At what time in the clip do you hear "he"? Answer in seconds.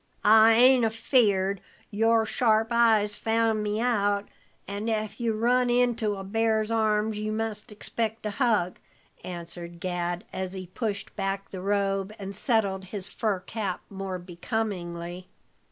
10.53-10.65